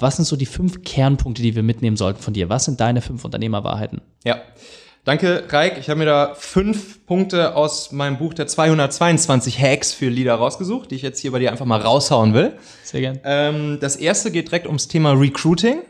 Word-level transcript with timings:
Was 0.00 0.16
sind 0.16 0.24
so 0.24 0.36
die 0.36 0.46
fünf 0.46 0.82
Kernpunkte, 0.82 1.40
die 1.40 1.54
wir 1.54 1.62
mitnehmen 1.62 1.96
sollten 1.96 2.20
von 2.20 2.34
dir? 2.34 2.48
Was 2.48 2.64
sind 2.64 2.80
deine 2.80 3.00
fünf 3.00 3.24
Unternehmerwahrheiten? 3.24 4.00
Ja. 4.24 4.42
Danke, 5.04 5.44
Reik. 5.50 5.76
Ich 5.78 5.90
habe 5.90 5.98
mir 5.98 6.06
da 6.06 6.34
fünf 6.34 7.04
Punkte 7.04 7.54
aus 7.54 7.92
meinem 7.92 8.16
Buch 8.16 8.32
der 8.32 8.46
222 8.46 9.60
Hacks 9.60 9.92
für 9.92 10.08
Leader 10.08 10.34
rausgesucht, 10.34 10.90
die 10.90 10.94
ich 10.94 11.02
jetzt 11.02 11.20
hier 11.20 11.30
bei 11.30 11.38
dir 11.38 11.52
einfach 11.52 11.66
mal 11.66 11.80
raushauen 11.80 12.32
will. 12.32 12.54
Sehr 12.82 13.02
gern. 13.02 13.20
Ähm, 13.22 13.78
das 13.80 13.96
erste 13.96 14.30
geht 14.30 14.48
direkt 14.48 14.66
ums 14.66 14.88
Thema 14.88 15.12
Recruiting. 15.12 15.82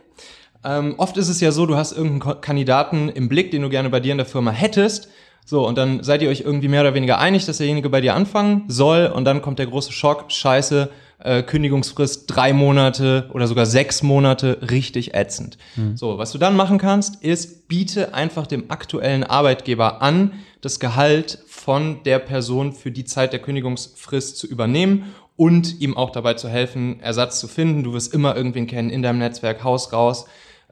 Ähm, 0.64 0.96
oft 0.98 1.16
ist 1.16 1.28
es 1.28 1.40
ja 1.40 1.52
so, 1.52 1.64
du 1.64 1.76
hast 1.76 1.92
irgendeinen 1.92 2.40
Kandidaten 2.40 3.08
im 3.08 3.28
Blick, 3.28 3.52
den 3.52 3.62
du 3.62 3.68
gerne 3.68 3.88
bei 3.88 4.00
dir 4.00 4.12
in 4.12 4.18
der 4.18 4.26
Firma 4.26 4.50
hättest. 4.50 5.08
So, 5.46 5.66
und 5.66 5.78
dann 5.78 6.02
seid 6.02 6.20
ihr 6.20 6.28
euch 6.28 6.40
irgendwie 6.40 6.68
mehr 6.68 6.80
oder 6.80 6.94
weniger 6.94 7.18
einig, 7.18 7.46
dass 7.46 7.58
derjenige 7.58 7.90
bei 7.90 8.00
dir 8.00 8.14
anfangen 8.14 8.64
soll. 8.66 9.06
Und 9.06 9.26
dann 9.26 9.42
kommt 9.42 9.60
der 9.60 9.66
große 9.66 9.92
Schock, 9.92 10.32
scheiße, 10.32 10.90
äh, 11.18 11.42
Kündigungsfrist 11.42 12.24
drei 12.26 12.52
Monate 12.52 13.30
oder 13.32 13.46
sogar 13.46 13.66
sechs 13.66 14.02
Monate, 14.02 14.58
richtig 14.70 15.14
ätzend. 15.14 15.58
Mhm. 15.76 15.96
So, 15.96 16.18
was 16.18 16.32
du 16.32 16.38
dann 16.38 16.56
machen 16.56 16.78
kannst, 16.78 17.22
ist, 17.22 17.68
biete 17.68 18.14
einfach 18.14 18.46
dem 18.46 18.70
aktuellen 18.70 19.24
Arbeitgeber 19.24 20.02
an, 20.02 20.32
das 20.60 20.80
Gehalt 20.80 21.38
von 21.46 22.02
der 22.04 22.18
Person 22.18 22.72
für 22.72 22.90
die 22.90 23.04
Zeit 23.04 23.32
der 23.32 23.40
Kündigungsfrist 23.40 24.36
zu 24.36 24.46
übernehmen 24.46 25.14
und 25.36 25.80
ihm 25.80 25.96
auch 25.96 26.10
dabei 26.10 26.34
zu 26.34 26.48
helfen, 26.48 27.00
Ersatz 27.00 27.40
zu 27.40 27.48
finden. 27.48 27.82
Du 27.82 27.92
wirst 27.92 28.14
immer 28.14 28.36
irgendwen 28.36 28.66
kennen 28.66 28.90
in 28.90 29.02
deinem 29.02 29.18
Netzwerk, 29.18 29.64
Haus 29.64 29.92
raus 29.92 30.26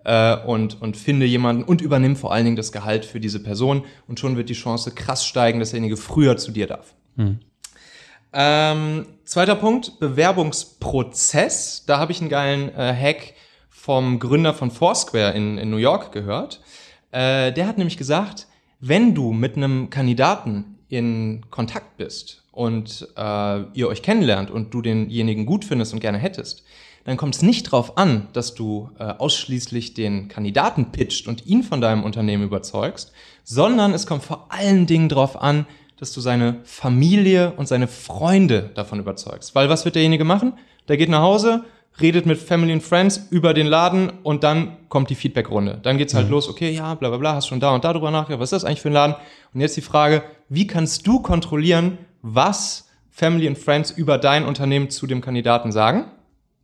äh, 0.05 0.37
und, 0.37 0.81
und 0.81 0.97
finde 0.97 1.27
jemanden 1.27 1.65
und 1.65 1.81
übernimm 1.81 2.17
vor 2.17 2.33
allen 2.33 2.45
Dingen 2.45 2.57
das 2.57 2.73
Gehalt 2.73 3.05
für 3.05 3.21
diese 3.21 3.43
Person 3.43 3.85
und 4.07 4.21
schon 4.21 4.37
wird 4.37 4.49
die 4.49 4.55
Chance 4.55 4.93
krass 4.93 5.27
steigen, 5.27 5.59
dass 5.59 5.71
derjenige 5.71 5.97
früher 5.97 6.37
zu 6.37 6.53
dir 6.53 6.67
darf. 6.67 6.95
Mhm. 7.17 7.41
Ähm, 8.33 9.07
zweiter 9.25 9.57
Punkt, 9.57 9.99
Bewerbungsprozess. 10.01 11.85
Da 11.87 11.99
habe 11.99 12.13
ich 12.13 12.21
einen 12.21 12.31
geilen 12.31 12.75
äh, 12.75 12.95
Hack 12.95 13.35
vom 13.69 14.19
Gründer 14.19 14.55
von 14.55 14.71
Foursquare 14.71 15.33
in, 15.33 15.59
in 15.59 15.71
New 15.71 15.77
York 15.77 16.13
gehört. 16.13 16.61
Äh, 17.11 17.53
der 17.53 17.67
hat 17.67 17.79
nämlich 17.79 17.99
gesagt, 17.99 18.47
wenn 18.81 19.15
du 19.15 19.33
mit 19.33 19.57
einem 19.57 19.91
Kandidaten 19.91 20.79
in 20.89 21.45
Kontakt 21.51 21.97
bist 21.97 22.45
und 22.53 23.09
äh, 23.17 23.63
ihr 23.75 23.89
euch 23.89 24.03
kennenlernt 24.03 24.51
und 24.51 24.73
du 24.73 24.83
denjenigen 24.83 25.47
gut 25.47 25.65
findest 25.65 25.93
und 25.93 26.01
gerne 26.01 26.19
hättest, 26.19 26.65
dann 27.05 27.17
kommt 27.17 27.35
es 27.35 27.43
nicht 27.43 27.67
darauf 27.67 27.99
an, 27.99 28.29
dass 28.33 28.55
du 28.55 28.91
äh, 28.99 29.05
ausschließlich 29.05 29.95
den 29.95 30.29
Kandidaten 30.29 30.93
pitcht 30.93 31.27
und 31.27 31.47
ihn 31.47 31.63
von 31.63 31.81
deinem 31.81 32.05
Unternehmen 32.05 32.45
überzeugst, 32.45 33.13
sondern 33.45 33.93
es 33.93 34.07
kommt 34.07 34.23
vor 34.23 34.47
allen 34.51 34.87
Dingen 34.87 35.09
darauf 35.09 35.41
an, 35.41 35.67
dass 36.03 36.13
du 36.13 36.21
seine 36.21 36.57
Familie 36.65 37.53
und 37.57 37.69
seine 37.69 37.87
Freunde 37.87 38.73
davon 38.75 38.99
überzeugst. 38.99 39.55
Weil 39.55 39.69
was 39.69 39.85
wird 39.85 39.95
derjenige 39.95 40.25
machen? 40.25 40.55
Der 40.89 40.97
geht 40.97 41.09
nach 41.09 41.23
Hause, 41.23 41.63
redet 42.01 42.27
mit 42.27 42.39
Family 42.39 42.73
and 42.73 42.83
Friends 42.83 43.29
über 43.31 43.55
den 43.55 43.69
Laden 43.69 44.11
und 44.25 44.43
dann 44.43 44.79
kommt 44.89 45.11
die 45.11 45.15
Feedbackrunde. 45.15 45.79
Dann 45.81 45.99
geht's 45.99 46.13
halt 46.15 46.27
mhm. 46.27 46.33
los, 46.33 46.49
okay, 46.49 46.73
ja, 46.73 46.97
bla 46.97 47.09
bla 47.09 47.19
bla, 47.19 47.35
hast 47.37 47.47
schon 47.47 47.61
da 47.61 47.73
und 47.73 47.85
da 47.85 47.93
drüber 47.93 48.11
nachgedacht, 48.11 48.41
was 48.41 48.51
ist 48.51 48.65
das 48.65 48.65
eigentlich 48.65 48.81
für 48.81 48.89
ein 48.89 48.95
Laden? 48.95 49.15
Und 49.55 49.61
jetzt 49.61 49.77
die 49.77 49.81
Frage, 49.81 50.25
wie 50.49 50.67
kannst 50.67 51.07
du 51.07 51.21
kontrollieren, 51.23 51.99
was 52.21 52.89
Family 53.13 53.47
and 53.47 53.57
Friends 53.57 53.93
über 53.93 54.19
dein 54.19 54.45
Unternehmen 54.45 54.91
zu 54.91 55.07
dem 55.07 55.21
Kandidaten 55.21 55.71
sagen? 55.71 56.07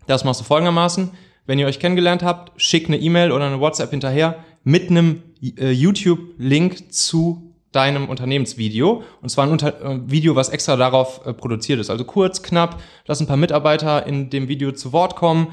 Das 0.09 0.25
machst 0.25 0.41
du 0.41 0.44
folgendermaßen. 0.47 1.12
Wenn 1.47 1.61
ihr 1.61 1.66
euch 1.69 1.78
kennengelernt 1.78 2.25
habt, 2.25 2.61
schick 2.61 2.89
eine 2.89 2.98
E-Mail 2.98 3.31
oder 3.31 3.47
eine 3.47 3.61
WhatsApp 3.61 3.91
hinterher 3.91 4.42
mit 4.64 4.91
einem 4.91 5.22
äh, 5.41 5.70
YouTube-Link 5.70 6.92
zu 6.92 7.48
deinem 7.73 8.09
Unternehmensvideo. 8.09 9.03
Und 9.21 9.29
zwar 9.29 9.47
ein 9.47 9.53
Unter 9.53 9.81
äh, 9.83 9.99
Video, 10.11 10.37
was 10.37 10.49
extra 10.49 10.77
darauf 10.77 11.27
äh, 11.27 11.33
produziert 11.33 11.81
ist. 11.81 11.91
Also 11.91 12.05
kurz, 12.05 12.43
knapp, 12.43 12.81
lass 13.07 13.21
ein 13.21 13.27
paar 13.27 13.37
Mitarbeiter 13.37 14.07
in 14.07 14.31
dem 14.31 14.49
Video 14.49 14.73
zu 14.73 14.93
Wort 14.93 15.17
kommen. 15.17 15.53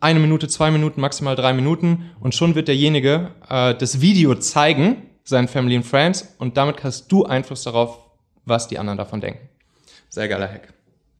Eine 0.00 0.20
Minute, 0.20 0.48
zwei 0.48 0.70
Minuten, 0.70 1.00
maximal 1.00 1.36
drei 1.36 1.52
Minuten. 1.52 2.10
Und 2.20 2.34
schon 2.34 2.54
wird 2.54 2.68
derjenige 2.68 3.32
äh, 3.48 3.74
das 3.74 4.00
Video 4.00 4.34
zeigen, 4.36 5.02
seinen 5.24 5.48
Family 5.48 5.76
and 5.76 5.86
Friends. 5.86 6.34
Und 6.38 6.56
damit 6.56 6.82
hast 6.84 7.10
du 7.12 7.24
Einfluss 7.24 7.64
darauf, 7.64 7.98
was 8.44 8.68
die 8.68 8.78
anderen 8.78 8.96
davon 8.96 9.20
denken. 9.20 9.48
Sehr 10.08 10.28
geiler 10.28 10.48
Hack. 10.48 10.72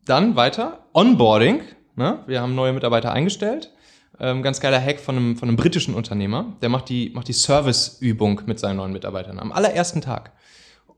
Dann 0.07 0.37
weiter. 0.37 0.87
Onboarding. 0.95 1.63
Ne? 1.97 2.21
Wir 2.27 2.41
haben 2.41 2.55
neue 2.55 2.73
Mitarbeiter 2.73 3.13
eingestellt. 3.13 3.71
Ähm, 4.21 4.43
ganz 4.43 4.61
geiler 4.61 4.81
Hack 4.81 5.01
von 5.01 5.17
einem, 5.17 5.37
von 5.37 5.49
einem 5.49 5.57
britischen 5.57 5.95
Unternehmer. 5.95 6.53
Der 6.61 6.69
macht 6.69 6.89
die, 6.91 7.11
macht 7.15 7.29
die 7.29 7.33
Serviceübung 7.33 8.43
mit 8.47 8.59
seinen 8.59 8.77
neuen 8.77 8.93
Mitarbeitern 8.93 9.39
am 9.39 9.51
allerersten 9.51 10.03
Tag. 10.03 10.33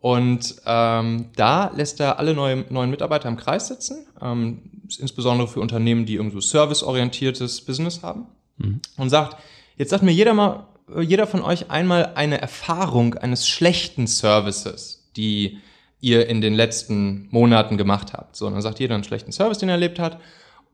Und 0.00 0.56
ähm, 0.66 1.26
da 1.36 1.70
lässt 1.76 2.00
er 2.00 2.18
alle 2.18 2.34
neue, 2.34 2.64
neuen 2.70 2.90
Mitarbeiter 2.90 3.28
im 3.28 3.36
Kreis 3.36 3.68
sitzen, 3.68 4.04
ähm, 4.20 4.62
insbesondere 4.98 5.46
für 5.46 5.60
Unternehmen, 5.60 6.06
die 6.06 6.16
irgendwo 6.16 6.40
serviceorientiertes 6.40 7.60
Business 7.60 8.02
haben. 8.02 8.26
Mhm. 8.58 8.80
Und 8.96 9.10
sagt, 9.10 9.36
jetzt 9.76 9.90
sagt 9.90 10.02
mir 10.02 10.10
jeder 10.10 10.34
mal, 10.34 10.66
jeder 11.00 11.28
von 11.28 11.42
euch 11.42 11.70
einmal 11.70 12.14
eine 12.16 12.40
Erfahrung 12.40 13.14
eines 13.14 13.46
schlechten 13.46 14.08
Services, 14.08 15.08
die 15.16 15.58
ihr 16.00 16.26
in 16.28 16.40
den 16.40 16.54
letzten 16.54 17.28
Monaten 17.30 17.78
gemacht 17.78 18.12
habt. 18.12 18.34
So, 18.34 18.48
und 18.48 18.54
dann 18.54 18.62
sagt 18.62 18.80
jeder 18.80 18.96
einen 18.96 19.04
schlechten 19.04 19.30
Service, 19.30 19.58
den 19.58 19.68
er 19.68 19.76
erlebt 19.76 20.00
hat. 20.00 20.18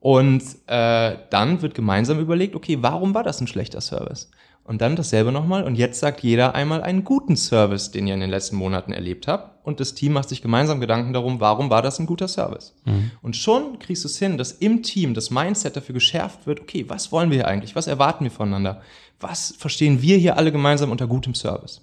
Und 0.01 0.43
äh, 0.67 1.17
dann 1.31 1.61
wird 1.63 1.75
gemeinsam 1.75 2.21
überlegt, 2.21 2.55
okay, 2.55 2.79
warum 2.81 3.15
war 3.15 3.25
das 3.25 3.41
ein 3.41 3.49
schlechter 3.49 3.81
Service? 3.81 4.31
Und 4.63 4.83
dann 4.83 4.97
dasselbe 4.97 5.33
nochmal. 5.33 5.65
Und 5.65 5.77
jetzt 5.77 5.99
sagt 5.99 6.21
jeder 6.21 6.55
einmal 6.55 6.83
einen 6.83 7.03
guten 7.03 7.37
Service, 7.37 7.91
den 7.91 8.07
ihr 8.07 8.13
in 8.13 8.21
den 8.21 8.29
letzten 8.29 8.57
Monaten 8.57 8.93
erlebt 8.93 9.27
habt. 9.27 9.67
Und 9.67 9.81
das 9.81 9.95
Team 9.95 10.13
macht 10.13 10.29
sich 10.29 10.43
gemeinsam 10.43 10.79
Gedanken 10.79 11.15
darum, 11.15 11.41
warum 11.41 11.71
war 11.71 11.81
das 11.81 11.99
ein 11.99 12.07
guter 12.07 12.29
Service? 12.29 12.75
Mhm. 12.85 13.11
Und 13.23 13.35
schon 13.35 13.79
kriegst 13.79 14.05
du 14.05 14.09
es 14.09 14.19
hin, 14.19 14.37
dass 14.37 14.53
im 14.53 14.83
Team 14.83 15.15
das 15.15 15.31
Mindset 15.31 15.75
dafür 15.75 15.95
geschärft 15.95 16.47
wird, 16.47 16.61
okay, 16.61 16.85
was 16.87 17.11
wollen 17.13 17.31
wir 17.31 17.39
hier 17.39 17.49
eigentlich? 17.49 17.77
Was 17.77 17.87
erwarten 17.87 18.25
wir 18.25 18.31
voneinander? 18.31 18.83
Was 19.21 19.55
verstehen 19.59 20.03
wir 20.03 20.19
hier 20.19 20.37
alle 20.37 20.53
gemeinsam 20.53 20.91
unter 20.91 21.07
gutem 21.07 21.35
Service? 21.35 21.81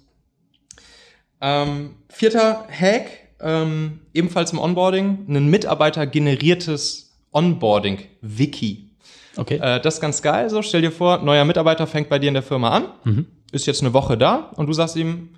Ähm, 1.40 1.96
vierter 2.08 2.66
Hack, 2.70 3.10
ähm, 3.40 4.00
ebenfalls 4.14 4.52
im 4.52 4.60
Onboarding, 4.60 5.26
ein 5.28 5.50
Mitarbeiter 5.50 6.06
generiertes 6.06 7.05
Onboarding-Wiki. 7.36 8.90
Okay. 9.36 9.56
Äh, 9.56 9.80
das 9.80 9.94
ist 9.94 10.00
ganz 10.00 10.22
geil. 10.22 10.48
So, 10.48 10.62
stell 10.62 10.80
dir 10.80 10.90
vor, 10.90 11.18
neuer 11.18 11.44
Mitarbeiter 11.44 11.86
fängt 11.86 12.08
bei 12.08 12.18
dir 12.18 12.28
in 12.28 12.34
der 12.34 12.42
Firma 12.42 12.70
an, 12.70 12.84
mhm. 13.04 13.26
ist 13.52 13.66
jetzt 13.66 13.82
eine 13.82 13.92
Woche 13.92 14.16
da 14.16 14.50
und 14.56 14.66
du 14.66 14.72
sagst 14.72 14.96
ihm, 14.96 15.28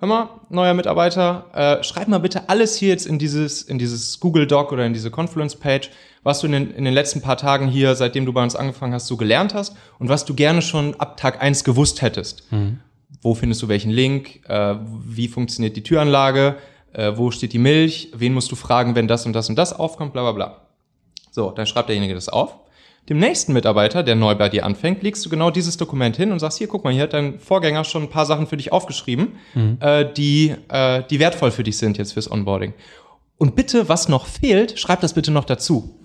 hör 0.00 0.08
mal, 0.08 0.28
neuer 0.50 0.74
Mitarbeiter, 0.74 1.46
äh, 1.54 1.84
schreib 1.84 2.08
mal 2.08 2.18
bitte 2.18 2.48
alles 2.48 2.76
hier 2.76 2.88
jetzt 2.88 3.06
in 3.06 3.18
dieses, 3.18 3.62
in 3.62 3.78
dieses 3.78 4.18
Google 4.18 4.46
Doc 4.46 4.72
oder 4.72 4.84
in 4.84 4.92
diese 4.92 5.10
Confluence 5.10 5.54
Page, 5.56 5.90
was 6.24 6.40
du 6.40 6.46
in 6.46 6.52
den, 6.52 6.70
in 6.72 6.84
den 6.84 6.94
letzten 6.94 7.20
paar 7.20 7.36
Tagen 7.36 7.68
hier, 7.68 7.94
seitdem 7.94 8.26
du 8.26 8.32
bei 8.32 8.42
uns 8.42 8.56
angefangen 8.56 8.92
hast, 8.92 9.06
so 9.06 9.16
gelernt 9.16 9.54
hast 9.54 9.76
und 9.98 10.08
was 10.08 10.24
du 10.24 10.34
gerne 10.34 10.62
schon 10.62 10.98
ab 10.98 11.16
Tag 11.16 11.40
eins 11.40 11.62
gewusst 11.62 12.02
hättest. 12.02 12.50
Mhm. 12.50 12.80
Wo 13.22 13.34
findest 13.34 13.62
du 13.62 13.68
welchen 13.68 13.90
Link? 13.90 14.40
Äh, 14.48 14.74
wie 15.06 15.28
funktioniert 15.28 15.76
die 15.76 15.82
Türanlage? 15.82 16.56
Äh, 16.92 17.12
wo 17.16 17.30
steht 17.30 17.52
die 17.52 17.58
Milch? 17.58 18.10
Wen 18.14 18.34
musst 18.34 18.50
du 18.50 18.56
fragen, 18.56 18.96
wenn 18.96 19.08
das 19.08 19.24
und 19.24 19.32
das 19.32 19.48
und 19.48 19.56
das 19.56 19.72
aufkommt? 19.72 20.12
Bla 20.12 20.22
bla 20.22 20.32
bla. 20.32 20.63
So, 21.34 21.50
dann 21.50 21.66
schreibt 21.66 21.88
derjenige 21.88 22.14
das 22.14 22.28
auf. 22.28 22.54
Dem 23.08 23.18
nächsten 23.18 23.54
Mitarbeiter, 23.54 24.04
der 24.04 24.14
neu 24.14 24.36
bei 24.36 24.48
dir 24.48 24.64
anfängt, 24.64 25.02
legst 25.02 25.26
du 25.26 25.28
genau 25.28 25.50
dieses 25.50 25.76
Dokument 25.76 26.16
hin 26.16 26.30
und 26.30 26.38
sagst, 26.38 26.58
hier, 26.58 26.68
guck 26.68 26.84
mal, 26.84 26.92
hier 26.92 27.02
hat 27.02 27.12
dein 27.12 27.40
Vorgänger 27.40 27.82
schon 27.82 28.04
ein 28.04 28.08
paar 28.08 28.24
Sachen 28.24 28.46
für 28.46 28.56
dich 28.56 28.72
aufgeschrieben, 28.72 29.32
mhm. 29.52 29.78
äh, 29.80 30.06
die, 30.14 30.54
äh, 30.68 31.02
die 31.10 31.18
wertvoll 31.18 31.50
für 31.50 31.64
dich 31.64 31.76
sind 31.76 31.98
jetzt 31.98 32.12
fürs 32.12 32.30
Onboarding. 32.30 32.72
Und 33.36 33.56
bitte, 33.56 33.88
was 33.88 34.08
noch 34.08 34.26
fehlt, 34.26 34.78
schreib 34.78 35.00
das 35.00 35.12
bitte 35.12 35.32
noch 35.32 35.44
dazu. 35.44 35.98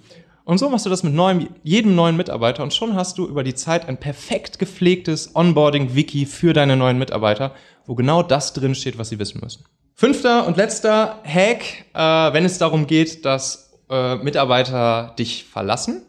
Und 0.46 0.58
so 0.58 0.68
machst 0.68 0.88
du 0.88 0.90
das 0.90 1.04
mit 1.04 1.14
neuem, 1.14 1.48
jedem 1.62 1.94
neuen 1.94 2.18
Mitarbeiter 2.18 2.64
und 2.64 2.74
schon 2.74 2.96
hast 2.96 3.20
du 3.20 3.28
über 3.28 3.44
die 3.44 3.54
Zeit 3.54 3.88
ein 3.88 4.00
perfekt 4.00 4.58
gepflegtes 4.58 5.36
Onboarding-Wiki 5.36 6.26
für 6.26 6.54
deine 6.54 6.76
neuen 6.76 6.98
Mitarbeiter, 6.98 7.54
wo 7.86 7.94
genau 7.94 8.24
das 8.24 8.54
drin 8.54 8.74
steht, 8.74 8.98
was 8.98 9.10
sie 9.10 9.20
wissen 9.20 9.42
müssen. 9.44 9.64
Fünfter 9.94 10.48
und 10.48 10.58
letzter 10.58 11.22
Hack, 11.24 11.86
äh, 11.94 12.34
wenn 12.34 12.46
es 12.46 12.58
darum 12.58 12.88
geht, 12.88 13.26
dass 13.26 13.69
äh, 13.90 14.16
Mitarbeiter 14.18 15.14
dich 15.18 15.46
verlassen. 15.46 16.06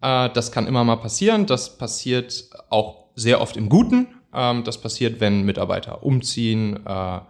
Äh, 0.00 0.30
das 0.30 0.52
kann 0.52 0.66
immer 0.66 0.84
mal 0.84 0.96
passieren. 0.96 1.46
Das 1.46 1.78
passiert 1.78 2.50
auch 2.70 3.06
sehr 3.14 3.40
oft 3.40 3.56
im 3.56 3.68
Guten. 3.68 4.08
Ähm, 4.32 4.64
das 4.64 4.80
passiert, 4.80 5.20
wenn 5.20 5.42
Mitarbeiter 5.42 6.02
umziehen, 6.02 6.84
äh, 6.86 7.20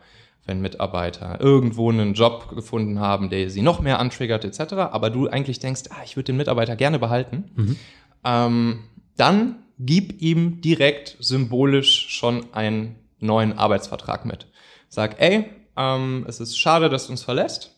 wenn 0.45 0.61
Mitarbeiter 0.61 1.41
irgendwo 1.41 1.91
einen 1.91 2.15
Job 2.15 2.55
gefunden 2.55 3.01
haben, 3.01 3.29
der 3.29 3.51
sie 3.51 3.63
noch 3.63 3.81
mehr 3.81 3.99
antriggert 3.99 4.45
etc. 4.45 4.75
Aber 4.75 5.11
du 5.11 5.29
eigentlich 5.29 5.59
denkst, 5.59 5.83
ah, 5.91 6.03
ich 6.05 6.17
würde 6.17 6.27
den 6.27 6.37
Mitarbeiter 6.37 6.75
gerne 6.75 6.99
behalten. 6.99 7.51
Mhm. 7.55 7.77
Ähm, 8.25 8.85
dann 9.17 9.57
gib 9.79 10.21
ihm 10.21 10.61
direkt 10.61 11.17
symbolisch 11.21 12.09
schon 12.09 12.53
einen 12.53 12.97
neuen 13.21 13.59
Arbeitsvertrag 13.59 14.25
mit. 14.25 14.47
Sag, 14.89 15.21
ey, 15.21 15.51
ähm, 15.77 16.25
es 16.27 16.41
ist 16.41 16.59
schade, 16.59 16.89
dass 16.89 17.07
du 17.07 17.13
uns 17.13 17.23
verlässt. 17.23 17.78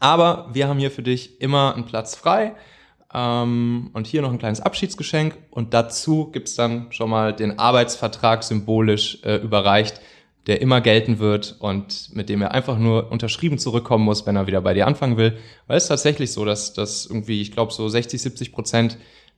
Aber 0.00 0.48
wir 0.52 0.66
haben 0.66 0.78
hier 0.78 0.90
für 0.90 1.02
dich 1.02 1.40
immer 1.40 1.74
einen 1.74 1.84
Platz 1.84 2.16
frei. 2.16 2.54
Ähm, 3.12 3.90
und 3.92 4.06
hier 4.06 4.22
noch 4.22 4.32
ein 4.32 4.38
kleines 4.38 4.60
Abschiedsgeschenk. 4.60 5.36
Und 5.50 5.74
dazu 5.74 6.30
gibt's 6.30 6.54
dann 6.54 6.90
schon 6.90 7.10
mal 7.10 7.32
den 7.34 7.58
Arbeitsvertrag 7.58 8.42
symbolisch 8.42 9.18
äh, 9.24 9.36
überreicht, 9.36 10.00
der 10.46 10.62
immer 10.62 10.80
gelten 10.80 11.18
wird 11.18 11.56
und 11.58 12.14
mit 12.14 12.28
dem 12.28 12.40
er 12.40 12.52
einfach 12.52 12.78
nur 12.78 13.12
unterschrieben 13.12 13.58
zurückkommen 13.58 14.04
muss, 14.04 14.26
wenn 14.26 14.36
er 14.36 14.46
wieder 14.46 14.62
bei 14.62 14.74
dir 14.74 14.86
anfangen 14.86 15.16
will. 15.16 15.36
Weil 15.66 15.76
es 15.76 15.84
ist 15.84 15.88
tatsächlich 15.88 16.32
so, 16.32 16.44
dass, 16.44 16.72
dass 16.72 17.06
irgendwie, 17.06 17.42
ich 17.42 17.52
glaube, 17.52 17.72
so 17.72 17.88
60, 17.88 18.22
70 18.22 18.52
Prozent 18.52 18.96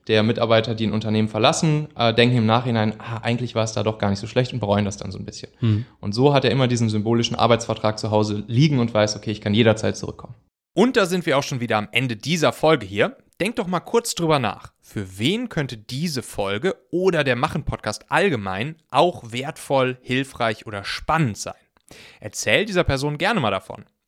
der 0.09 0.23
Mitarbeiter, 0.23 0.75
die 0.75 0.87
ein 0.87 0.93
Unternehmen 0.93 1.29
verlassen, 1.29 1.89
äh, 1.97 2.13
denken 2.13 2.37
im 2.37 2.47
Nachhinein, 2.47 2.95
ah, 2.99 3.19
eigentlich 3.19 3.55
war 3.55 3.65
es 3.65 3.73
da 3.73 3.83
doch 3.83 3.99
gar 3.99 4.11
nicht 4.11 4.19
so 4.19 4.27
schlecht 4.27 4.53
und 4.53 4.61
bereuen 4.61 4.85
das 4.85 4.97
dann 4.97 5.13
so 5.13 5.19
ein 5.19 5.25
bisschen. 5.25 5.51
Mhm. 5.61 5.87
Und 6.01 6.13
so 6.13 6.35
hat 6.35 6.45
er 6.45 6.51
immer 6.51 6.69
diesen 6.69 6.89
symbolischen 6.89 7.37
Arbeitsvertrag 7.37 7.99
zu 7.99 8.11
Hause 8.11 8.45
liegen 8.47 8.79
und 8.79 8.93
weiß, 8.93 9.17
okay, 9.17 9.31
ich 9.31 9.41
kann 9.41 9.55
jederzeit 9.55 9.97
zurückkommen. 9.97 10.35
Und 10.75 10.97
da 10.97 11.07
sind 11.07 11.27
wir 11.27 11.37
auch 11.37 11.43
schon 11.43 11.61
wieder 11.61 11.77
am 11.77 11.89
Ende 11.93 12.17
dieser 12.17 12.53
Folge 12.53 12.87
hier. 12.87 13.17
Denk 13.41 13.57
doch 13.57 13.67
mal 13.67 13.81
kurz 13.81 14.15
drüber 14.15 14.39
nach. 14.39 14.73
Für 14.81 15.19
wen 15.19 15.49
könnte 15.49 15.77
diese 15.77 16.23
Folge 16.23 16.77
oder 16.91 17.25
der 17.25 17.37
Machen-Podcast 17.37 18.11
allgemein 18.11 18.77
auch 18.91 19.33
wertvoll, 19.33 19.99
hilfreich 20.03 20.67
oder 20.67 20.85
spannend 20.85 21.37
sein? 21.37 21.55
Erzähl 22.21 22.65
dieser 22.65 22.85
Person 22.85 23.19
gerne 23.19 23.41
mal 23.41 23.51
davon. 23.51 23.85